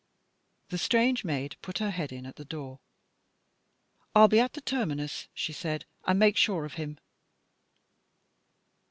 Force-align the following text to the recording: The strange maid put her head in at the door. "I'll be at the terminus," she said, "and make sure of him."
The 0.69 0.79
strange 0.79 1.23
maid 1.23 1.57
put 1.61 1.77
her 1.77 1.91
head 1.91 2.11
in 2.11 2.25
at 2.25 2.35
the 2.37 2.43
door. 2.43 2.79
"I'll 4.15 4.27
be 4.27 4.39
at 4.39 4.53
the 4.53 4.61
terminus," 4.61 5.27
she 5.31 5.53
said, 5.53 5.85
"and 6.07 6.17
make 6.17 6.37
sure 6.37 6.65
of 6.65 6.73
him." 6.73 6.97